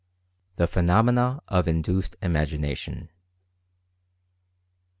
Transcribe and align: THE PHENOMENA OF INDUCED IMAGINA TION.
THE 0.55 0.65
PHENOMENA 0.65 1.43
OF 1.47 1.67
INDUCED 1.67 2.15
IMAGINA 2.23 2.73
TION. 2.75 3.09